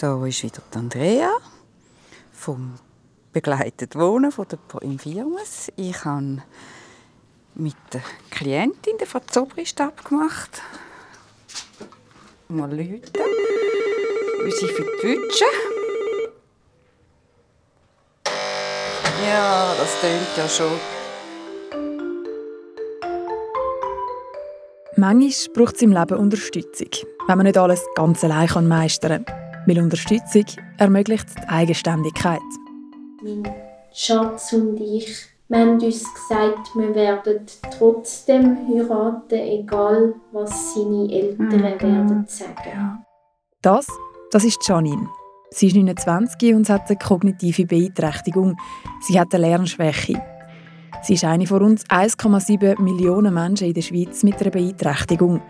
[0.00, 1.30] Da ist wieder die Andrea
[2.32, 2.76] vom
[3.34, 5.70] begleitet Wohnen von der Infirmas.
[5.76, 6.38] Ich habe
[7.54, 8.00] mit der
[8.30, 10.62] Klientin, der Frau Zobrist, abgemacht.
[12.48, 13.12] Mal Leute,
[14.42, 14.68] wie sie
[15.02, 15.44] Wünsche.
[19.28, 20.80] Ja, das tönt ja schon.
[24.96, 26.88] Manchmal braucht es im Leben Unterstützung,
[27.26, 29.39] wenn man nicht alles ganz allein meistern kann.
[29.66, 30.44] Weil Unterstützung
[30.78, 32.40] ermöglicht die Eigenständigkeit.
[33.22, 33.42] Mein
[33.92, 37.40] Schatz und ich wir haben uns gesagt, wir werden
[37.76, 41.62] trotzdem heiraten, egal was seine Eltern mhm.
[41.62, 43.04] werden sagen.
[43.60, 43.88] Das,
[44.30, 45.08] das ist Janine.
[45.50, 48.56] Sie ist 29 und hat eine kognitive Beeinträchtigung.
[49.00, 50.22] Sie hat eine Lernschwäche.
[51.02, 55.42] Sie ist eine von rund 1,7 Millionen Menschen in der Schweiz mit einer Beeinträchtigung.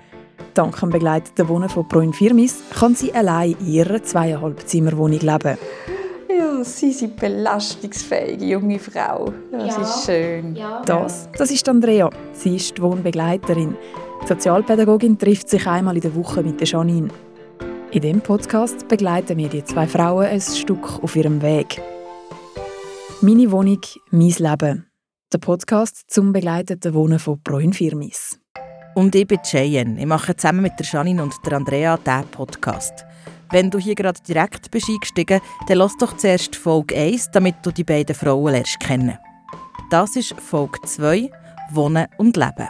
[0.54, 5.58] Dank dem begleiteten Wohnen von Proin Firmis kann sie allein in ihrer zweieinhalb Zimmerwohnung leben.
[6.28, 9.32] Ja, sie ist eine belastungsfähige junge Frau.
[9.50, 9.82] Das ja.
[9.82, 10.56] ist schön.
[10.56, 10.82] Ja.
[10.84, 12.10] Das, das ist Andrea.
[12.32, 13.76] Sie ist die Wohnbegleiterin.
[14.22, 17.08] Die Sozialpädagogin trifft sich einmal in der Woche mit der Janine.
[17.92, 21.82] In diesem Podcast begleiten wir die zwei Frauen ein Stück auf ihrem Weg.
[23.20, 24.86] Meine Wohnung, mein Leben.
[25.32, 28.39] Der Podcast zum begleiteten Wohnen von Proin Firmis.
[28.94, 30.00] Und ich bin Cheyenne.
[30.00, 33.04] Ich mache zusammen mit der Janine und der Andrea diesen Podcast.
[33.50, 37.70] Wenn du hier gerade direkt bist eingestiegen dann lass doch zuerst Folge 1, damit du
[37.70, 39.18] die beiden Frauen lernst kennen.
[39.90, 41.30] Das ist Folge 2,
[41.72, 42.68] Wohnen und Leben.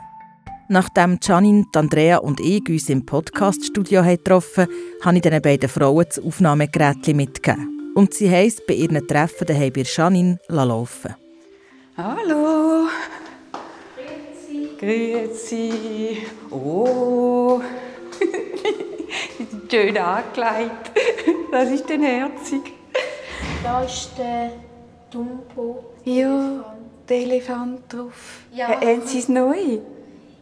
[0.69, 6.07] Nachdem Janine, Andrea und ich uns im Podcaststudio getroffen haben, habe ich den beiden Frauen
[6.09, 7.93] das Aufnahmegerät mitgegeben.
[7.95, 11.15] Und sie haben bei ihren Treffen daheim bei Janine laufen
[11.97, 12.89] Hallo!
[14.81, 16.23] Grüezi.
[16.51, 17.61] Oh,
[19.71, 20.91] schön angelegt.
[21.53, 22.73] Das ist dann herzig.
[23.63, 24.53] Da ist der
[25.11, 25.85] Dumbo.
[26.05, 26.65] Ja,
[27.07, 28.41] der Elefant drauf.
[28.55, 28.69] Ja.
[28.69, 29.81] Haben Sie es neu?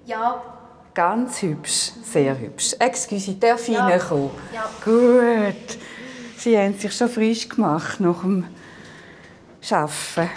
[0.07, 0.41] Ja.
[0.95, 2.75] Ganz hübsch, sehr hübsch.
[2.79, 3.87] Excuse, darf ich ja.
[3.87, 4.31] reinkommen?
[4.55, 4.71] Ja.
[4.85, 5.79] Gut.
[6.37, 8.45] Sie haben sich schon frisch gemacht nach dem
[9.69, 10.31] Arbeiten.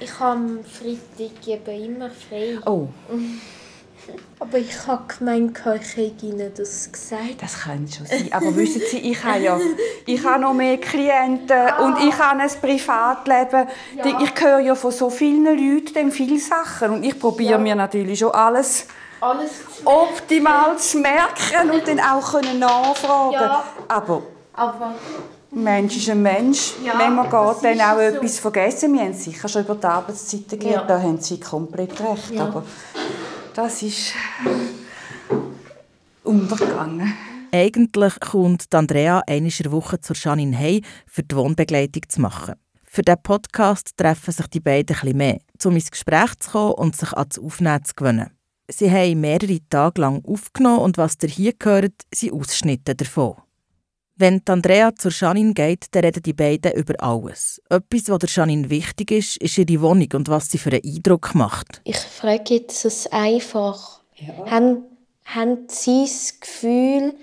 [0.00, 2.58] Ich habe am Freitag eben immer frei.
[2.66, 2.88] Oh.
[4.38, 7.40] Aber ich habe gemeint, ich hätte Ihnen das gesagt.
[7.40, 8.28] Das könnte schon sein.
[8.32, 9.58] Aber wissen Sie, ich habe ja
[10.06, 11.84] ich habe noch mehr Klienten ah.
[11.84, 13.68] und ich habe ein Privatleben.
[13.96, 14.20] Ja.
[14.20, 17.58] Ich höre ja von so vielen Leuten viele Sachen und ich probiere ja.
[17.58, 18.86] mir natürlich schon alles,
[19.20, 19.50] alles
[19.84, 23.32] optimal zu merken und dann auch nachfragen.
[23.32, 23.64] Ja.
[23.88, 24.22] Aber,
[24.52, 24.94] Aber
[25.54, 26.74] Mensch ist ein Mensch.
[26.84, 28.00] Ja, Manchmal geht dann auch so.
[28.00, 28.92] etwas vergessen.
[28.92, 30.86] Wir haben sicher schon über die Arbeitszeiten geredet, ja.
[30.86, 32.30] da haben Sie komplett recht.
[32.32, 32.46] Ja.
[32.46, 32.64] Aber
[33.54, 34.12] das ist
[36.24, 37.14] untergegangen.
[37.52, 42.54] Eigentlich kommt Andrea einmal in Woche zur Janine Hey für die Wohnbegleitung zu machen.
[42.82, 46.96] Für diesen Podcast treffen sich die beiden ein mehr, um ins Gespräch zu kommen und
[46.96, 48.30] sich an das Aufnehmen zu gewöhnen.
[48.68, 53.36] Sie haben mehrere Tage lang aufgenommen und was ihr hier gehört, sind Ausschnitte davon.
[54.16, 57.60] Wenn Andrea zur Janine geht, dann reden die beiden über alles.
[57.68, 61.34] Etwas, was der Janine wichtig ist, ist ihre Wohnung und was sie für einen Eindruck
[61.34, 61.80] macht.
[61.82, 64.00] Ich frage jetzt es einfach.
[64.14, 64.50] Ja.
[64.50, 64.84] Haben,
[65.24, 67.14] haben Sie das Gefühl,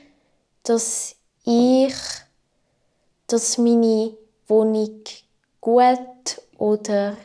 [0.64, 1.16] dass
[1.46, 1.94] ich,
[3.28, 5.02] dass meine Wohnung
[5.62, 7.16] gut oder,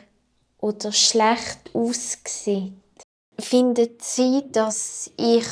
[0.59, 2.71] oder schlecht aussieht?
[3.37, 5.45] Finden Sie, dass ich,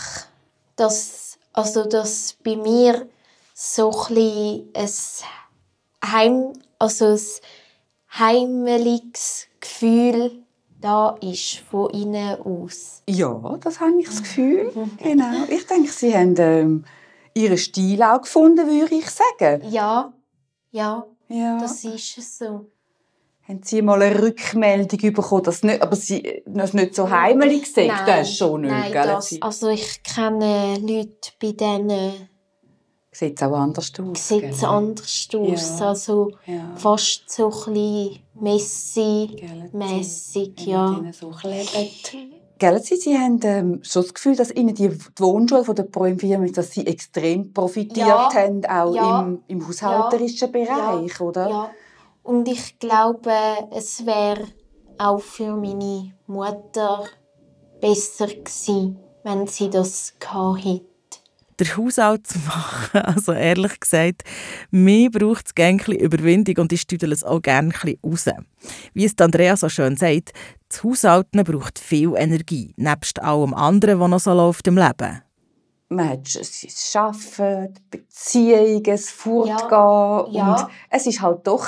[0.78, 3.10] dass, also dass bei mir
[3.58, 4.90] so ein, ein
[6.12, 7.20] Heim, also ein
[8.20, 10.44] heimeliges Gefühl
[10.82, 13.02] da ist von innen aus.
[13.08, 14.72] Ja, das habe ich das Gefühl.
[15.02, 15.46] Genau.
[15.50, 16.86] Ich denke, sie haben ähm,
[17.34, 19.64] ihren Stil auch gefunden, würde ich sagen.
[19.72, 20.14] Ja,
[20.72, 21.58] ja, ja.
[21.60, 22.70] das ist es so.
[23.48, 27.94] Haben Sie mal eine Rückmeldung bekommen, dass nicht, aber Sie das nicht so heimelig sind?
[28.06, 32.30] Das ist schon nicht, nein, das, Also ich kenne Leute, bei denen
[33.16, 34.28] sieht es auch anders aus.
[34.28, 35.80] Sieht es anders aus.
[35.80, 35.88] Ja.
[35.88, 36.72] Also ja.
[36.76, 40.66] fast so ein Messi-mässig.
[40.66, 41.02] Ja.
[41.12, 41.32] So
[42.58, 46.46] Gell, Sie, Sie haben ähm, schon das Gefühl, dass Ihnen die, Wohnschule von der Proinfirma,
[46.48, 48.34] dass Sie extrem profitiert ja.
[48.34, 49.22] haben, auch ja.
[49.22, 51.50] im, im haushalterischen Bereich, oder?
[51.50, 51.72] Ja.
[52.24, 53.34] Und ich glaube,
[53.72, 54.48] es wäre
[54.98, 57.04] auch für meine Mutter
[57.82, 60.95] besser gewesen, wenn sie das gehabt hätte
[61.60, 63.02] den Haushalt zu machen.
[63.16, 64.24] Also ehrlich gesagt,
[64.72, 67.74] mir braucht es gerne Überwindung und ich tüdel es auch gerne
[68.04, 68.26] raus.
[68.94, 70.34] Wie es Andrea so schön sagt,
[70.70, 75.22] das Haushalten braucht viel Energie, nebst allem anderen, was noch so läuft im Leben.
[75.90, 80.34] man hat das Arbeiten, Beziehungen, das Fortgehen.
[80.34, 80.56] Ja.
[80.56, 81.68] Und es ist halt doch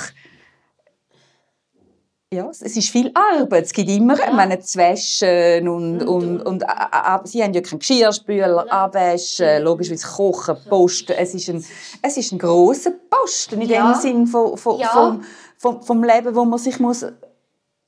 [2.34, 3.66] ja, es ist viel Arbeit.
[3.66, 4.26] Es gibt immer Ja.
[4.28, 9.64] ich meine, zu waschen und, und, und, äh, äh, sie haben ja keinen Geschirrspüler, abwaschen,
[9.64, 11.14] logischerweise kochen, posten.
[11.18, 11.64] Es ist ein,
[12.02, 13.94] es ist ein grosser Posten in Ja.
[13.94, 14.90] dem Sinn von, von, Ja.
[14.90, 15.24] vom,
[15.58, 17.06] vom, vom Leben, wo man sich muss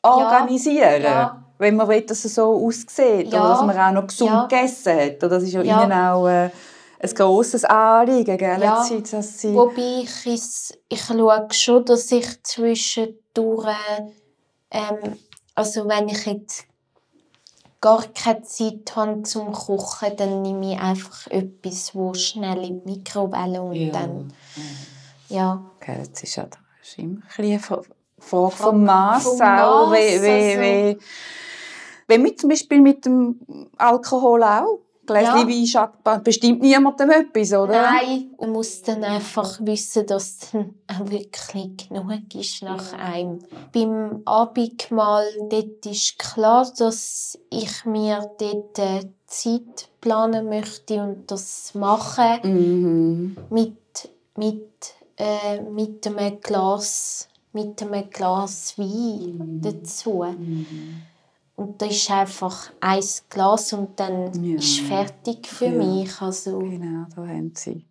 [0.03, 1.11] organisieren muss.
[1.11, 1.45] Ja.
[1.57, 3.33] Wenn man will, dass es so aussieht.
[3.33, 3.41] Ja.
[3.41, 4.45] Oder dass man auch noch gesund Ja.
[4.45, 5.17] gegessen hat.
[5.17, 5.83] Oder das ist ja, Ja.
[5.83, 6.49] ihnen auch äh,
[7.01, 8.61] ein grosses Anliegen, gell?
[8.61, 8.85] Ja.
[8.89, 10.25] Jetzt, dass sie Wobei ich,
[10.87, 13.67] ich schaue schon, dass ich zwischendurch,
[14.71, 15.17] ähm,
[15.55, 16.65] also wenn ich jetzt
[17.81, 22.91] gar keine Zeit habe zum Kochen, dann nehme ich einfach etwas, wo schnell in die
[22.97, 23.91] Mikrowelle und Ja.
[23.93, 24.33] dann,
[25.29, 25.71] ja.
[25.77, 27.85] Okay, das ist ja das ist immer ein Frage
[28.51, 29.89] vom Maß vom auch.
[29.89, 30.97] Mass, Wie, wie, also- wie,
[32.07, 33.39] wenn mit zum Beispiel mit dem
[33.77, 34.79] Alkohol auch.
[35.13, 35.47] Gläschen.
[35.49, 37.81] Wein schadet bestimmt niemandem etwas, oder?
[37.81, 43.39] Nein, man muss dann einfach wissen, dass dann auch wirklich genug ist nach einem.
[43.73, 51.73] Beim Abendmahl dort ist klar, dass ich mir dort äh, Zeit planen möchte und das
[51.75, 53.37] mache Mhm.
[53.49, 60.23] mit, mit, äh, mit einem Glas mit einem Glas Wein dazu.
[61.59, 64.55] Und das ist einfach ein Glas und dann Ja.
[64.57, 65.71] ist fertig für Ja.
[65.83, 66.21] mich.
[66.21, 67.85] Also, Genau, da haben sie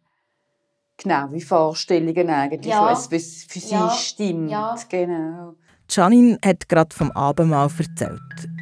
[0.97, 2.87] genau wie Vorstellungen eigentlich, Ja.
[2.87, 3.91] was für, für sie Ja.
[3.91, 4.51] stimmt.
[4.51, 4.75] Ja.
[4.89, 5.55] Genau.
[5.91, 8.21] Janine hat gerade vom Abendmahl erzählt.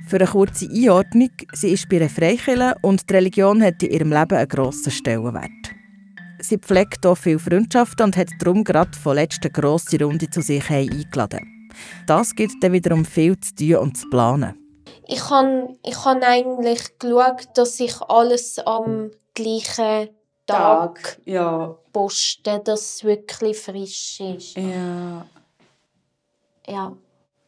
[0.09, 4.13] Für eine kurze Einordnung, sie ist bei einer Freikirche und die Religion hat in ihrem
[4.13, 5.51] Leben einen grossen Stellenwert.
[6.41, 10.69] Sie pflegt hier viele Freundschaften und hat darum gerade vorletzt eine grosse Runde zu sich
[10.69, 11.71] eingeladen.
[12.09, 14.55] Das gibt dann wiederum viel zu tun und zu planen.
[15.07, 20.11] Ich habe ich han eigentlich geschaut, dass ich alles am gleichen
[20.47, 21.75] Tag Ja.
[21.93, 24.57] poste, dass es wirklich frisch ist.
[24.57, 25.27] Ja.
[26.67, 26.93] Ja.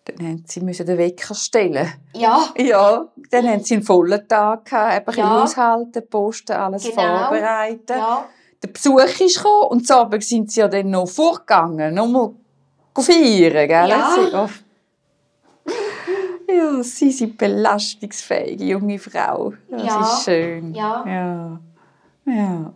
[0.05, 1.93] Dann haben sie müssen den Wecker stellen.
[2.14, 5.43] Ja, Ja, dann haben sie einen vollen Tag gehabt, eben Ja.
[5.43, 6.94] haushalten, posten, alles Genau.
[7.28, 7.99] vorbereiten.
[7.99, 8.25] ja.
[8.62, 12.31] Der Besuch ist gekommen und Abend sind sie ja dann noch vorgegangen, nochmal
[12.99, 13.88] feiern, gell?
[13.88, 14.49] Ja.
[16.48, 19.52] Sie, ja, sie sind belastungsfähige junge Frau.
[19.70, 20.00] Das Ja.
[20.02, 20.74] ist schön.
[20.74, 21.04] Ja.
[21.06, 21.60] Ja.
[22.26, 22.74] ja.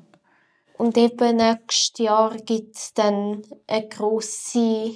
[0.78, 4.92] Und eben nächstes Jahr gibt es dann eine grosse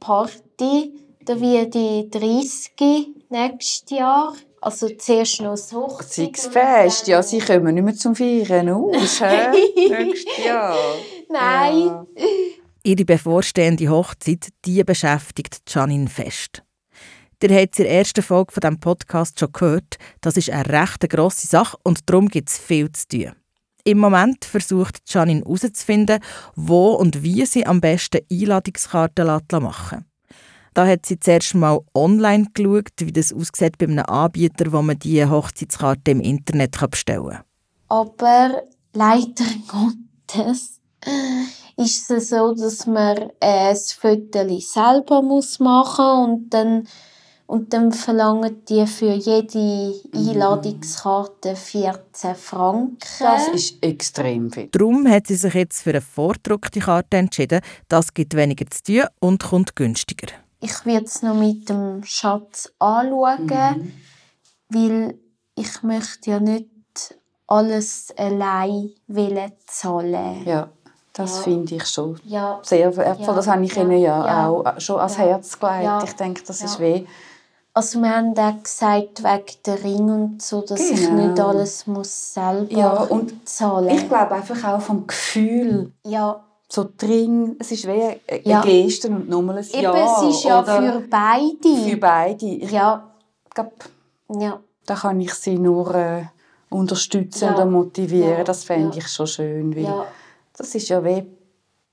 [0.00, 0.94] Party,
[1.24, 4.34] da wie die 30 nächstes Jahr.
[4.60, 6.00] Also zuerst noch das Hochzeit.
[6.00, 9.50] und Siegsfest, dann- ja, sie kommen nicht mehr zum Feiern aus, hä?
[9.88, 10.76] Nächstes Jahr.
[11.28, 11.78] Nein.
[11.86, 12.06] Ja.
[12.82, 16.62] Ihre bevorstehende Hochzeit, die beschäftigt Janine fest.
[17.40, 21.08] Ihr habt in der ersten Folge von diesem Podcast schon gehört, das ist eine recht
[21.08, 23.32] grosse Sache und darum gibt es viel zu tun.
[23.84, 26.18] Im Moment versucht Janine herauszufinden,
[26.56, 29.24] wo und wie sie am besten Einladungskarten
[29.62, 30.04] machen kann.
[30.74, 34.98] Da hat sie zuerst mal online geschaut, wie das aussieht bei einem Anbieter, wo man
[34.98, 37.44] diese Hochzeitskarte im Internet bestellen kann.
[37.88, 38.62] Aber
[38.94, 40.80] leider Gottes
[41.76, 46.88] ist es so, dass man das Foto selber muss machen und dann
[47.48, 52.98] und dann verlangen die für jede Einladungskarte 14 Franken.
[53.18, 54.68] Das ist extrem viel.
[54.70, 57.60] Darum hat sie sich jetzt für eine vordruckte Karte entschieden.
[57.88, 60.28] Das gibt weniger zu tun und kommt günstiger.
[60.60, 63.92] Ich werde es noch mit dem Schatz anschauen,
[64.68, 65.18] weil
[65.54, 66.68] ich möchte ja nicht
[67.46, 68.90] alles allein
[69.66, 70.42] zahlen.
[70.44, 70.68] Ja,
[71.14, 71.42] das Ja.
[71.44, 73.26] finde ich schon Ja, sehr wertvoll.
[73.26, 74.48] Ja, Das habe ich ja, ihnen ja, ja.
[74.48, 75.22] auch schon ans Ja.
[75.24, 75.82] Herz gelegt.
[75.84, 76.04] Ja.
[76.04, 77.06] Ich denke, das ist weh.
[77.78, 81.26] Also wir haben auch gesagt, wegen der Ring und so, dass ich Genau.
[81.28, 86.88] nicht alles muss selber Ja, und zahlen Ich glaube einfach auch vom Gefühl, Ja, so
[86.98, 88.60] drin, es ist wie eine Ja.
[88.62, 89.94] Geste und nochmal ein eben, Ja.
[90.04, 91.88] es ist ja oder für beide.
[91.88, 92.46] für beide.
[92.46, 93.04] Ich Ja,
[93.54, 93.72] glaube,
[94.28, 96.24] ja, da kann ich sie nur äh,
[96.70, 97.54] unterstützen Ja.
[97.54, 98.44] oder motivieren.
[98.44, 100.02] Das fände ich schon schön, weil
[100.56, 101.24] das ist ja wie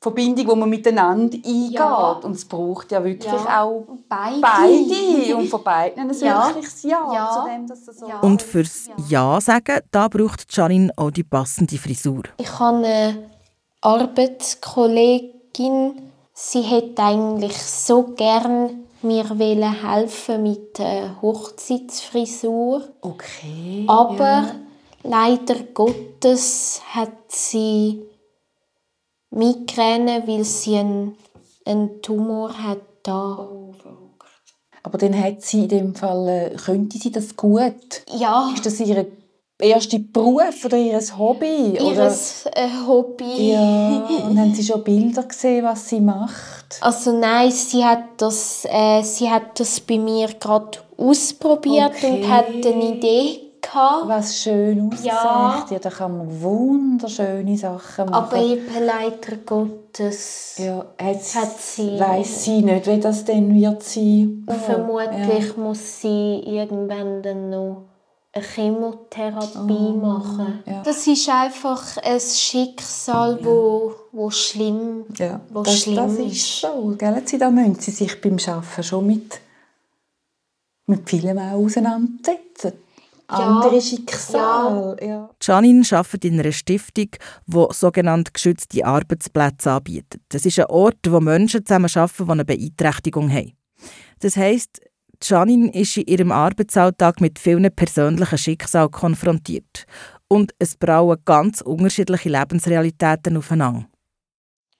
[0.06, 1.72] Verbindung, die man miteinander eingeht.
[1.74, 2.12] Ja.
[2.24, 3.64] Und es braucht ja wirklich Ja.
[3.64, 4.42] auch beide.
[4.42, 6.48] beide und von beiden ein Ja.
[6.48, 7.32] wirkliches Ja, Ja.
[7.34, 8.20] zu dem, dass es so Ja.
[8.20, 12.24] Und fürs Ja sagen, da braucht Janine auch die passende Frisur.
[12.38, 13.18] Ich habe eine
[13.82, 16.02] Arbeitskollegin,
[16.34, 22.84] sie hätte eigentlich so gern mir wollen helfen mit der Hochzeitsfrisur.
[23.02, 23.86] Okay.
[23.88, 24.52] Aber ja.
[25.04, 28.02] leider Gottes hat sie
[29.36, 31.16] Migräne, weil sie einen,
[31.66, 33.48] einen Tumor hat da.
[34.84, 38.04] Aber dann hat sie in dem Fall, äh, könnte sie das gut?
[38.18, 39.06] Ja, Ist das ihr
[39.60, 41.74] erste Beruf oder ihr Hobby?
[41.74, 42.08] Ihr oder?
[42.54, 43.52] äh, Hobby.
[43.54, 46.78] Ja, und haben Sie schon Bilder gesehen, was sie macht?
[46.82, 52.12] Also nein, sie hat das, äh, sie hat das bei mir gerade ausprobiert Okay.
[52.24, 53.45] und hat eine Idee
[53.76, 54.08] gehabt.
[54.08, 55.06] Was schön aussieht.
[55.06, 55.66] Ja.
[55.70, 55.80] Ja.
[55.80, 58.14] da kann man wunderschöne Sachen machen.
[58.14, 60.56] Aber eben leider Gottes.
[60.58, 60.86] ja,
[61.20, 64.46] sie, Hat sie- weiss sie nicht, wie das denn wird sein.
[64.66, 67.84] Vermutlich muss sie irgendwann dann noch
[68.34, 70.60] eine Chemotherapie machen.
[70.66, 70.82] ja.
[70.84, 76.34] Das ist einfach ein Schicksal, wo, wo schlimm, Ja, wo das, schlimm das ist.
[76.34, 76.96] ist so.
[76.98, 77.22] Gell?
[77.26, 79.40] Sie, da müssen sie sich beim Arbeiten schon mit,
[80.88, 82.74] mit vielem auch auseinandersetzen.
[83.28, 84.98] Andere Schicksale.
[85.02, 85.30] Ja.
[85.42, 87.10] Janine arbeitet in einer Stiftung,
[87.48, 90.22] die sogenannte geschützte Arbeitsplätze anbietet.
[90.30, 93.54] Das ist ein Ort, wo Menschen zusammenarbeiten, die eine Beeinträchtigung haben.
[94.20, 94.82] Das heisst,
[95.22, 99.86] Janine ist in ihrem Arbeitsalltag mit vielen persönlichen Schicksalen konfrontiert.
[100.28, 103.88] Und es brauen ganz unterschiedliche Lebensrealitäten aufeinander.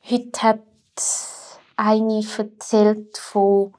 [0.08, 0.62] Heute hat
[1.78, 3.74] eine erzählt von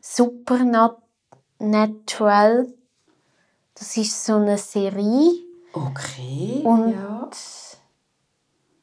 [0.00, 2.66] Supernatural.
[3.78, 5.30] Das ist so eine Serie.
[5.72, 6.62] Okay.
[6.64, 7.28] Und ja.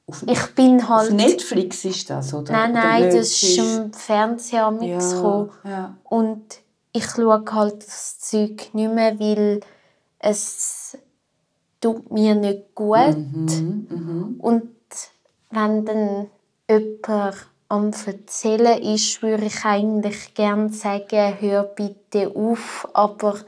[0.08, 1.14] Auf, ich bin auf halt...
[1.14, 2.52] Netflix ist das, oder?
[2.54, 3.18] Nein, Oder nein, nicht?
[3.18, 5.50] das ist im Fernsehen mitgekommen.
[5.64, 5.98] ja, ja.
[6.04, 6.44] Und
[6.92, 9.62] ich schaue halt das Zeug nicht mehr, weil
[10.20, 10.98] es
[11.82, 13.18] tut mir nicht gut.
[13.18, 14.70] Mhm, Und
[15.50, 16.28] wenn dann
[16.70, 17.36] jemand
[17.68, 22.88] am Erzählen ist, würde ich eigentlich gerne sagen, hör bitte auf.
[22.94, 23.40] Aber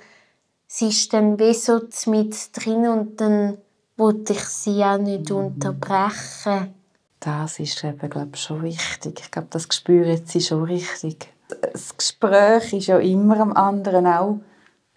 [0.78, 3.58] sie ist dann wie so mit drin und dann
[3.96, 6.74] wollte ich sie auch nicht unterbrechen.
[7.20, 9.20] Das ist eben, glaube ich, schon wichtig.
[9.24, 11.34] Ich glaube, das spüren sie schon richtig.
[11.74, 14.38] Das Gespräch ist ja immer am anderen auch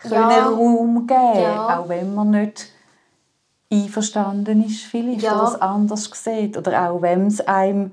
[0.04, 0.46] Ja.
[0.48, 1.78] Raum geben, Ja.
[1.80, 2.66] auch wenn man nicht
[3.72, 5.34] einverstanden ist vielleicht Ja.
[5.40, 7.92] oder es anders sieht oder auch wenn es einem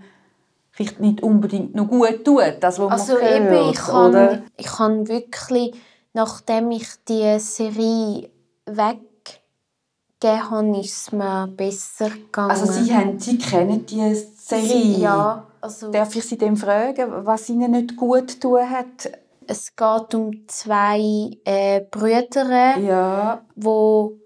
[0.72, 4.28] vielleicht nicht unbedingt noch gut tut, das was Also man hört, eben, ich oder?
[4.28, 5.76] kann, ich kann wirklich,
[6.14, 8.30] nachdem ich die Serie
[8.66, 12.52] weggegeben habe, ist es mir besser gegangen.
[12.52, 14.68] Also Sie, haben, Sie kennen die Serie.
[14.68, 19.12] Sie- Ja, also Darf ich Sie dem fragen, was Ihnen nicht gut tun hat?
[19.50, 24.18] es geht um zwei äh, Brüder, Ja, wo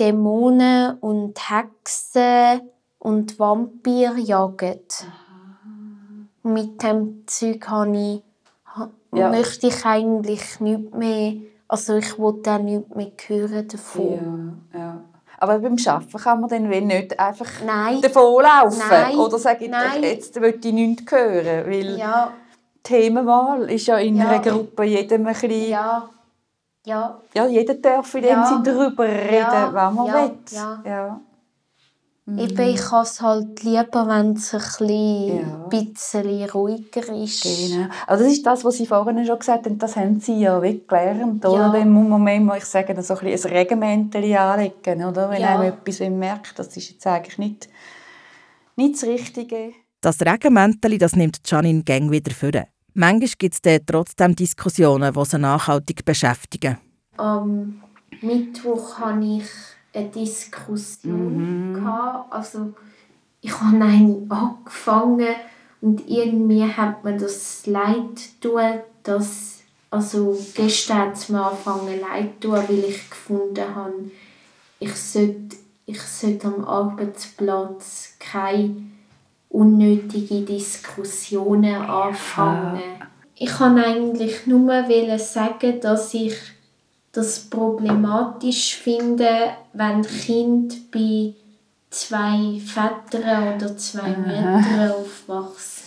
[0.00, 2.62] Dämonen und Hexen
[2.98, 4.80] und Vampire jagen.
[6.42, 8.22] Mit dem Zeug habe ich,
[9.12, 9.28] Ja.
[9.30, 11.32] möchte ich eigentlich nicht mehr,
[11.68, 14.60] also ich wollte auch nicht mehr hören davon.
[14.72, 15.00] ja, ja.
[15.42, 18.00] Aber beim Arbeiten kann man dann wenn nicht einfach Nein.
[18.02, 19.16] davonlaufen Nein.
[19.16, 20.02] oder sagen, Nein.
[20.02, 22.30] jetzt will ich nichts hören, weil Ja,
[22.82, 24.28] Themenwahl ist ja in Ja.
[24.28, 26.08] einer Gruppe jedem ein bisschen, ja.
[26.84, 28.44] ja, Ja, jeder darf in dem Ja.
[28.46, 30.36] Sinn darüber reden, was man will.
[30.84, 31.20] Ja.
[32.26, 32.44] Ja.
[32.44, 34.60] Eben, ich habe es halt lieber, wenn es ein
[35.70, 36.46] bisschen, Ja.
[36.52, 37.42] ruhiger ist.
[37.42, 37.88] Genau.
[38.06, 41.44] Also das ist das, was Sie vorhin schon gesagt haben, das haben Sie ja weggelernt.
[41.44, 41.58] Oder?
[41.58, 41.72] Ja.
[41.72, 45.04] Dann muss man manchmal, ich sage, so ein, bisschen ein Regimentchen anlegen.
[45.04, 45.30] Oder?
[45.30, 45.58] Wenn Ja.
[45.58, 47.68] einem etwas merkt, das ist jetzt eigentlich nicht,
[48.76, 49.72] nicht das Richtige.
[50.00, 52.52] Das Regenmäntel das nimmt Janine gang wieder vor.
[52.94, 56.78] Manchmal gibt es dann trotzdem Diskussionen, die sie nachhaltig beschäftigen.
[57.16, 57.82] Am
[58.20, 59.44] Mittwoch hatte ich
[59.94, 61.74] eine Diskussion.
[61.74, 62.32] gehabt.
[62.32, 62.74] Also,
[63.40, 65.34] ich habe eine angefangen
[65.80, 72.40] und irgendwie hat mir das leid tun, dass also gestern hat es mir angefangen leid
[72.40, 74.10] tun, weil ich gefunden habe,
[74.78, 75.56] ich sollte,
[75.86, 78.76] ich sollte am Arbeitsplatz keine
[79.48, 82.80] unnötige Diskussionen anfangen.
[83.34, 86.36] Ich kann eigentlich nur sagen, dass ich
[87.12, 89.28] das problematisch finde,
[89.72, 91.34] wenn Kind bei
[91.90, 95.84] zwei Vätern oder zwei Müttern aufwachsen.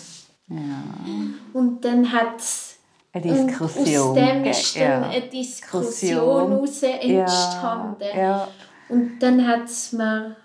[1.53, 2.75] Und dann hat es
[3.13, 4.10] Eine und Diskussion.
[4.10, 5.01] aus dem ist dann ja.
[5.10, 8.03] eine Diskussion heraus entstanden.
[8.13, 8.48] Ja, ja.
[8.89, 10.36] Und dann hat es mir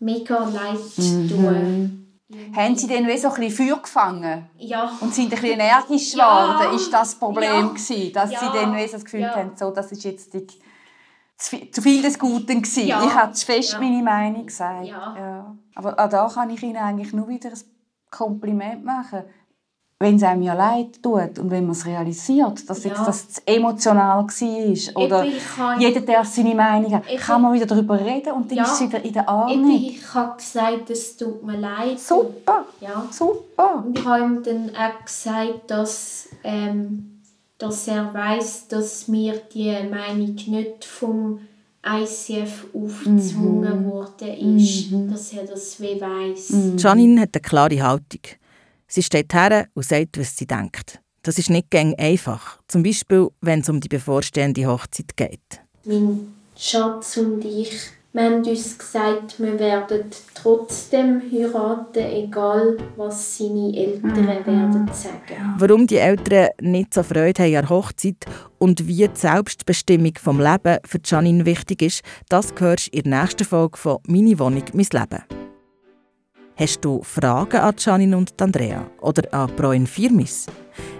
[0.00, 1.28] mega leid Mhm.
[1.28, 2.05] getan.
[2.56, 4.90] Haben Sie dann wie so ein bisschen Feuer gefangen Ja.
[5.00, 6.56] und sind ein bisschen energisch Ja.
[6.56, 6.74] geworden?
[6.76, 7.60] Ist das das Problem Ja.
[7.68, 8.40] gewesen, dass Ja.
[8.40, 9.36] Sie dann wie so das Gefühl Ja.
[9.36, 10.44] haben, so, das ist jetzt die,
[11.36, 12.86] zu viel- des Guten gewesen.
[12.88, 13.04] Ja.
[13.04, 13.78] Ich habe zu fest Ja.
[13.78, 14.86] meine Meinung gesagt.
[14.86, 15.54] Ja.
[15.76, 17.60] Aber auch da kann ich Ihnen eigentlich nur wieder ein
[18.10, 19.22] Kompliment machen.
[19.98, 23.04] Wenn es einem ja leid tut und wenn man es realisiert, dass jetzt Ja.
[23.06, 25.26] das zu emotional war oder
[25.56, 28.64] kann- jeder darf seine Meinung haben, kann man wieder darüber reden und dann Ja.
[28.64, 29.70] ist es wieder in der Ordnung.
[29.74, 31.98] ich habe gesagt, es tut mir leid.
[31.98, 33.06] Super, Ja.
[33.10, 33.82] super.
[33.86, 37.22] Und ich habe ihm dann auch gesagt, dass, ähm,
[37.56, 41.40] dass er weiß, dass mir die Meinung nicht vom
[41.88, 43.90] ICF aufgezwungen mhm.
[43.90, 45.10] worden ist, mhm.
[45.10, 46.50] dass er das wie weiss.
[46.50, 46.76] Mhm.
[46.76, 48.20] Janine hat eine klare Haltung.
[48.88, 51.00] Sie steht her und sagt, was sie denkt.
[51.22, 52.60] Das ist nicht gäng einfach.
[52.68, 55.60] Zum Beispiel, wenn es um die bevorstehende Hochzeit geht.
[55.84, 63.76] Mein Schatz und ich wir haben uns gesagt, wir werden trotzdem heiraten, egal was seine
[63.76, 64.26] Eltern mhm.
[64.26, 65.54] werden sagen.
[65.58, 68.24] Warum die Eltern nicht so Freude haben an Hochzeit
[68.56, 73.20] und wie die Selbstbestimmung vom Leben für Janine wichtig ist, das hörst du in der
[73.20, 75.45] nächsten Folge von «Meine Wohnung, mein Leben».
[76.58, 80.46] Hast du Fragen an Janine und Andrea oder an Proin Firmis?